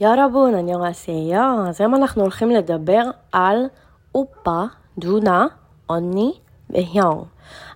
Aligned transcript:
ירבון, 0.00 0.54
אני 0.54 0.74
רואה 0.74 0.94
אז 1.68 1.80
היום 1.80 1.94
אנחנו 1.94 2.22
הולכים 2.22 2.50
לדבר 2.50 3.02
על 3.32 3.66
אופה, 4.14 4.62
דונה, 4.98 5.46
עוני 5.86 6.32
והיום. 6.70 7.24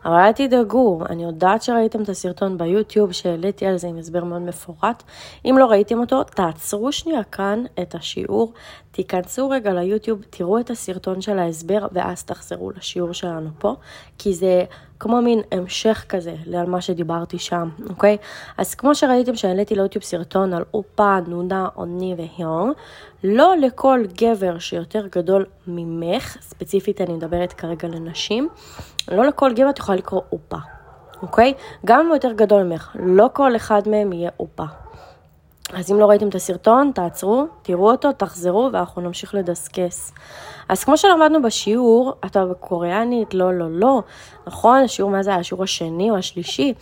אבל 0.04 0.14
אל 0.14 0.32
תדאגו, 0.32 1.00
אני 1.08 1.24
יודעת 1.24 1.62
שראיתם 1.62 2.02
את 2.02 2.08
הסרטון 2.08 2.58
ביוטיוב 2.58 3.12
שהעליתי 3.12 3.66
על 3.66 3.76
זה 3.76 3.88
עם 3.88 3.98
הסבר 3.98 4.24
מאוד 4.24 4.42
מפורט. 4.42 5.02
אם 5.44 5.56
לא 5.58 5.66
ראיתם 5.66 6.00
אותו, 6.00 6.24
תעצרו 6.24 6.92
שנייה 6.92 7.24
כאן 7.24 7.64
את 7.82 7.94
השיעור, 7.94 8.52
תיכנסו 8.90 9.50
רגע 9.50 9.72
ליוטיוב, 9.72 10.22
תראו 10.30 10.60
את 10.60 10.70
הסרטון 10.70 11.20
של 11.20 11.38
ההסבר 11.38 11.86
ואז 11.92 12.24
תחזרו 12.24 12.70
לשיעור 12.70 13.12
שלנו 13.12 13.50
פה, 13.58 13.74
כי 14.18 14.34
זה 14.34 14.64
כמו 15.00 15.22
מין 15.22 15.40
המשך 15.52 16.04
כזה 16.08 16.34
על 16.58 16.66
מה 16.66 16.80
שדיברתי 16.80 17.38
שם, 17.38 17.68
אוקיי? 17.88 18.16
אז 18.58 18.74
כמו 18.74 18.94
שראיתם 18.94 19.34
שהעליתי 19.34 19.74
ליוטיוב 19.74 20.04
סרטון 20.04 20.52
על 20.52 20.64
אופה, 20.74 21.18
נונה, 21.26 21.68
עוני 21.74 22.14
והיום, 22.18 22.72
לא 23.24 23.54
לכל 23.56 24.00
גבר 24.20 24.58
שיותר 24.58 25.06
גדול 25.06 25.46
ממך, 25.66 26.36
ספציפית 26.40 27.00
אני 27.00 27.12
מדברת 27.12 27.52
כרגע 27.52 27.88
לנשים, 27.88 28.48
לא 29.10 29.24
לכל 29.24 29.52
גבר 29.56 29.70
את 29.70 29.78
יכולה 29.78 29.98
לקרוא 29.98 30.20
אופה, 30.32 30.56
אוקיי? 31.22 31.54
גם 31.84 32.00
אם 32.00 32.06
הוא 32.06 32.16
יותר 32.16 32.32
גדול 32.32 32.62
ממך, 32.62 32.96
לא 33.00 33.26
כל 33.32 33.56
אחד 33.56 33.88
מהם 33.88 34.12
יהיה 34.12 34.30
אופה. 34.40 34.64
אז 35.72 35.92
אם 35.92 35.98
לא 36.00 36.06
ראיתם 36.06 36.28
את 36.28 36.34
הסרטון, 36.34 36.90
תעצרו, 36.94 37.46
תראו 37.62 37.90
אותו, 37.90 38.12
תחזרו 38.12 38.70
ואנחנו 38.72 39.02
נמשיך 39.02 39.34
לדסקס. 39.34 40.12
אז 40.68 40.84
כמו 40.84 40.96
שלמדנו 40.96 41.42
בשיעור, 41.42 42.14
אתה 42.26 42.44
בקוריאנית, 42.46 43.34
לא, 43.34 43.54
לא, 43.54 43.66
לא, 43.70 44.02
נכון? 44.46 44.82
השיעור, 44.82 45.10
מה 45.10 45.22
זה 45.22 45.30
היה? 45.30 45.38
השיעור 45.38 45.64
השני 45.64 46.10
או 46.10 46.16
השלישי? 46.16 46.74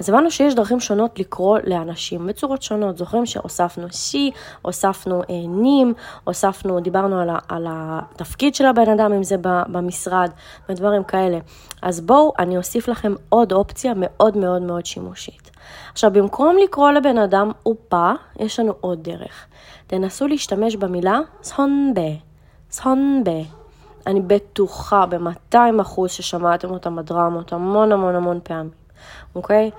אז 0.00 0.08
הבנו 0.08 0.30
שיש 0.30 0.54
דרכים 0.54 0.80
שונות 0.80 1.18
לקרוא 1.18 1.58
לאנשים 1.64 2.26
בצורות 2.26 2.62
שונות. 2.62 2.98
זוכרים 2.98 3.26
שהוספנו 3.26 3.86
שי, 3.90 4.30
הוספנו 4.62 5.22
אה, 5.22 5.46
נים, 5.48 5.94
הוספנו, 6.24 6.80
דיברנו 6.80 7.20
על, 7.20 7.30
ה, 7.30 7.38
על 7.48 7.66
התפקיד 7.68 8.54
של 8.54 8.66
הבן 8.66 8.88
אדם, 8.88 9.12
אם 9.12 9.24
זה 9.24 9.36
במשרד 9.42 10.30
ודברים 10.68 11.04
כאלה. 11.04 11.38
אז 11.82 12.00
בואו, 12.00 12.32
אני 12.38 12.56
אוסיף 12.56 12.88
לכם 12.88 13.14
עוד 13.28 13.52
אופציה 13.52 13.92
מאוד 13.96 14.36
מאוד 14.36 14.62
מאוד 14.62 14.86
שימושית. 14.86 15.50
עכשיו, 15.92 16.10
במקום 16.12 16.56
לקרוא 16.64 16.90
לבן 16.90 17.18
אדם 17.18 17.50
אופה, 17.66 18.12
יש 18.38 18.60
לנו 18.60 18.72
עוד 18.80 19.02
דרך. 19.02 19.46
תנסו 19.86 20.26
להשתמש 20.26 20.76
במילה 20.76 21.20
סונבה, 21.42 22.10
סונבה. 22.70 23.40
אני 24.06 24.20
בטוחה 24.20 25.06
ב-200% 25.06 26.08
ששמעתם 26.08 26.70
אותם 26.70 26.96
בדרמות 26.96 27.52
המון 27.52 27.92
המון 27.92 28.14
המון 28.14 28.40
פעמים. 28.42 28.79
אוקיי? 29.34 29.70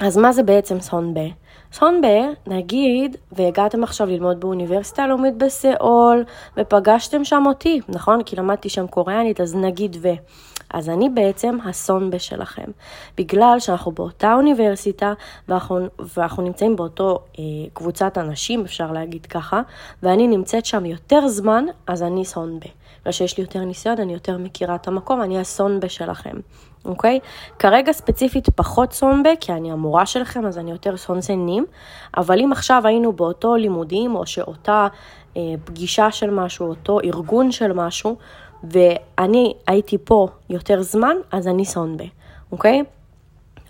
אז 0.00 0.16
מה 0.16 0.32
זה 0.32 0.42
בעצם 0.42 0.80
סונבה? 0.80 1.26
סונבה, 1.72 2.22
נגיד, 2.46 3.16
והגעתם 3.32 3.82
עכשיו 3.82 4.06
ללמוד 4.06 4.40
באוניברסיטה 4.40 5.02
הלאומית 5.02 5.38
בסיאול, 5.38 6.24
ופגשתם 6.56 7.24
שם 7.24 7.42
אותי, 7.46 7.80
נכון? 7.88 8.22
כי 8.22 8.36
למדתי 8.36 8.68
שם 8.68 8.86
קוריאנית, 8.86 9.40
אז 9.40 9.54
נגיד 9.54 9.96
ו. 10.02 10.08
אז 10.74 10.88
אני 10.88 11.08
בעצם 11.08 11.58
הסונבה 11.64 12.18
שלכם. 12.18 12.70
בגלל 13.18 13.56
שאנחנו 13.58 13.92
באותה 13.92 14.34
אוניברסיטה, 14.34 15.12
ואנחנו, 15.48 15.78
ואנחנו 16.16 16.42
נמצאים 16.42 16.76
באותו 16.76 17.18
אה, 17.38 17.44
קבוצת 17.72 18.18
אנשים, 18.18 18.60
אפשר 18.60 18.92
להגיד 18.92 19.26
ככה, 19.26 19.62
ואני 20.02 20.26
נמצאת 20.26 20.66
שם 20.66 20.86
יותר 20.86 21.28
זמן, 21.28 21.64
אז 21.86 22.02
אני 22.02 22.24
סונבה. 22.24 22.68
בגלל 23.00 23.12
שיש 23.12 23.38
לי 23.38 23.44
יותר 23.44 23.64
ניסיון, 23.64 23.98
אני 23.98 24.12
יותר 24.12 24.38
מכירה 24.38 24.74
את 24.74 24.88
המקום, 24.88 25.22
אני 25.22 25.40
הסונבה 25.40 25.88
שלכם. 25.88 26.36
אוקיי? 26.84 27.20
כרגע 27.58 27.92
ספציפית 27.92 28.50
פחות 28.50 28.92
סונבה, 28.92 29.30
כי 29.40 29.52
אני 29.52 29.72
המורה 29.72 30.06
שלכם, 30.06 30.46
אז 30.46 30.58
אני 30.58 30.70
יותר 30.70 30.96
סונסנים, 30.96 31.66
אבל 32.16 32.40
אם 32.40 32.52
עכשיו 32.52 32.82
היינו 32.84 33.12
באותו 33.12 33.56
לימודים, 33.56 34.14
או 34.14 34.26
שאותה 34.26 34.86
אה, 35.36 35.42
פגישה 35.64 36.10
של 36.10 36.30
משהו, 36.30 36.66
אותו 36.66 37.00
ארגון 37.00 37.52
של 37.52 37.72
משהו, 37.72 38.16
ואני 38.64 39.54
הייתי 39.66 39.98
פה 40.04 40.28
יותר 40.50 40.82
זמן, 40.82 41.16
אז 41.32 41.48
אני 41.48 41.64
סונבה, 41.64 42.04
אוקיי? 42.52 42.82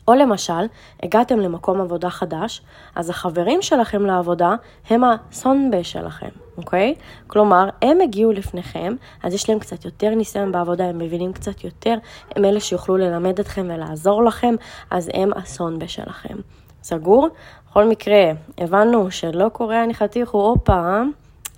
או 0.08 0.14
למשל, 0.14 0.66
הגעתם 1.02 1.40
למקום 1.40 1.80
עבודה 1.80 2.10
חדש, 2.10 2.62
אז 2.94 3.10
החברים 3.10 3.62
שלכם 3.62 4.06
לעבודה 4.06 4.54
הם 4.90 5.02
הסונבה 5.04 5.84
שלכם, 5.84 6.28
אוקיי? 6.58 6.94
כלומר, 7.26 7.68
הם 7.82 8.00
הגיעו 8.00 8.32
לפניכם, 8.32 8.94
אז 9.22 9.34
יש 9.34 9.48
להם 9.48 9.58
קצת 9.58 9.84
יותר 9.84 10.14
ניסיון 10.14 10.52
בעבודה, 10.52 10.84
הם 10.84 10.98
מבינים 10.98 11.32
קצת 11.32 11.64
יותר, 11.64 11.94
הם 12.36 12.44
אלה 12.44 12.60
שיוכלו 12.60 12.96
ללמד 12.96 13.40
אתכם 13.40 13.66
ולעזור 13.74 14.24
לכם, 14.24 14.54
אז 14.90 15.10
הם 15.14 15.30
הסונבה 15.36 15.88
שלכם. 15.88 16.36
סגור? 16.82 17.28
בכל 17.70 17.84
מקרה, 17.84 18.32
הבנו 18.58 19.10
שלא 19.10 19.48
קורה 19.48 19.84
אני 19.84 19.94
חתיך 19.94 20.30
הוא 20.30 20.42
הופה, 20.42 21.02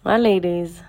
מה 0.05 0.19
ליידיז? 0.19 0.83